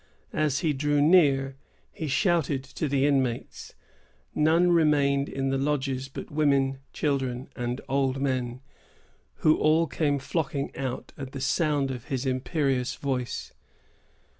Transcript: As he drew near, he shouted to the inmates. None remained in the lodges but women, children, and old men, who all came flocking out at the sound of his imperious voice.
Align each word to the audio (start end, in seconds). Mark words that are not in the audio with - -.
As 0.33 0.61
he 0.61 0.73
drew 0.73 0.99
near, 0.99 1.55
he 1.91 2.07
shouted 2.07 2.63
to 2.63 2.87
the 2.87 3.05
inmates. 3.05 3.75
None 4.33 4.71
remained 4.71 5.29
in 5.29 5.49
the 5.51 5.59
lodges 5.59 6.09
but 6.09 6.31
women, 6.31 6.79
children, 6.91 7.49
and 7.55 7.81
old 7.87 8.19
men, 8.19 8.61
who 9.45 9.57
all 9.59 9.85
came 9.85 10.17
flocking 10.17 10.75
out 10.75 11.13
at 11.19 11.33
the 11.33 11.39
sound 11.39 11.91
of 11.91 12.05
his 12.05 12.25
imperious 12.25 12.95
voice. 12.95 13.53